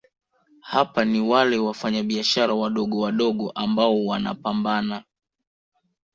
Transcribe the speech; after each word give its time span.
hapa 0.61 1.05
ni 1.05 1.19
wale 1.21 1.57
Wafanyabiashara 1.57 2.53
wadogowadogo 2.53 3.51
ambao 3.51 4.05
wanapambana 4.05 5.03